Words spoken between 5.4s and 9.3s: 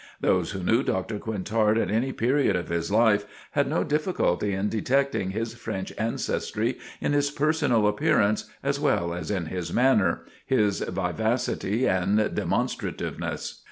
French ancestry in his personal appearance, as well as